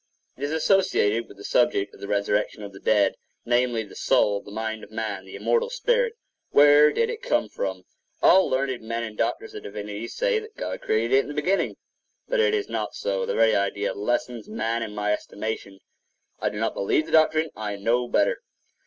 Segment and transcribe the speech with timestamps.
[0.35, 4.83] It is associated with the subject of the resurrection of the dead,—namely, the soul—the mind
[4.83, 6.17] of man—the immortal spirit.7
[6.49, 7.83] Where did it come from?
[8.19, 11.77] All learned men and doctors of divinity say that God created it in the beginning;
[12.27, 15.77] but it is not so: the very idea lessens man in my estimation.
[16.39, 18.41] I do not believe the doctrine; I know better.